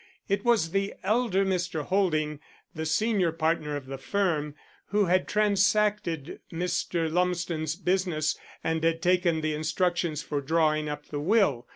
It 0.27 0.43
was 0.43 0.71
the 0.71 0.95
elder 1.03 1.45
Mr. 1.45 1.83
Holding, 1.83 2.39
the 2.73 2.87
senior 2.87 3.31
partner 3.31 3.75
of 3.75 3.85
the 3.85 3.99
firm, 3.99 4.55
who 4.87 5.05
had 5.05 5.27
transacted 5.27 6.39
Mr. 6.51 7.07
Lumsden's 7.07 7.75
business 7.75 8.35
and 8.63 8.83
had 8.83 9.03
taken 9.03 9.41
the 9.41 9.53
instructions 9.53 10.23
for 10.23 10.41
drawing 10.41 10.89
up 10.89 11.05
the 11.09 11.19
will. 11.19 11.67